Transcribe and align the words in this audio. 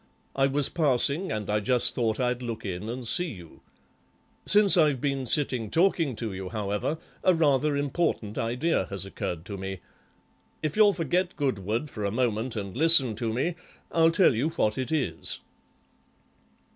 I 0.35 0.47
was 0.47 0.67
passing 0.67 1.31
and 1.31 1.47
I 1.47 1.59
just 1.59 1.93
thought 1.93 2.19
I'd 2.19 2.41
look 2.41 2.65
in 2.65 2.89
and 2.89 3.07
see 3.07 3.27
you. 3.29 3.61
Since 4.47 4.75
I've 4.75 4.99
been 4.99 5.27
sitting 5.27 5.69
talking 5.69 6.15
to 6.15 6.33
you, 6.33 6.49
however, 6.49 6.97
a 7.23 7.35
rather 7.35 7.77
important 7.77 8.35
idea 8.35 8.87
has 8.89 9.05
occurred 9.05 9.45
to 9.45 9.57
me. 9.57 9.79
If 10.63 10.75
you'll 10.75 10.93
forget 10.93 11.35
Goodwood 11.35 11.87
for 11.91 12.03
a 12.03 12.09
moment 12.11 12.55
and 12.55 12.75
listen 12.75 13.13
to 13.17 13.31
me, 13.31 13.53
I'll 13.91 14.09
tell 14.09 14.33
you 14.33 14.49
what 14.49 14.75
it 14.75 14.91
is." 14.91 15.41